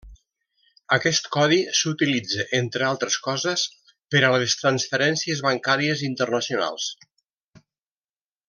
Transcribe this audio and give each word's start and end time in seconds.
Aquest 0.95 1.27
codi 1.35 1.59
s'utilitza, 1.79 2.47
entre 2.61 2.87
altres 2.93 3.17
coses, 3.27 3.67
per 4.15 4.23
a 4.25 4.33
les 4.39 4.57
transferències 4.65 5.45
bancàries 5.51 6.05
internacionals. 6.13 6.93